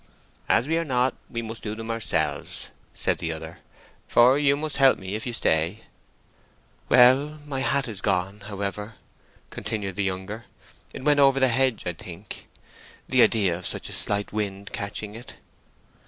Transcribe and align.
"As 0.49 0.67
we 0.67 0.79
are 0.79 0.83
not, 0.83 1.13
we 1.29 1.43
must 1.43 1.61
do 1.61 1.75
them 1.75 1.91
ourselves," 1.91 2.69
said 2.95 3.19
the 3.19 3.31
other; 3.31 3.59
"for 4.07 4.39
you 4.39 4.57
must 4.57 4.77
help 4.77 4.97
me 4.97 5.13
if 5.13 5.27
you 5.27 5.31
stay." 5.33 5.81
"Well, 6.89 7.37
my 7.45 7.59
hat 7.59 7.87
is 7.87 8.01
gone, 8.01 8.39
however," 8.47 8.95
continued 9.51 9.95
the 9.95 10.03
younger. 10.03 10.45
"It 10.91 11.03
went 11.05 11.19
over 11.19 11.39
the 11.39 11.49
hedge, 11.49 11.83
I 11.85 11.93
think. 11.93 12.47
The 13.09 13.21
idea 13.21 13.55
of 13.55 13.67
such 13.67 13.89
a 13.89 13.93
slight 13.93 14.33
wind 14.33 14.73
catching 14.73 15.13
it." 15.13 15.35